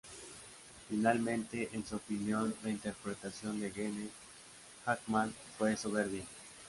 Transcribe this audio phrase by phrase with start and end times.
[0.89, 4.09] Finalmente, en su opinión, la interpretación de Gene
[4.87, 6.23] Hackman fue soberbia.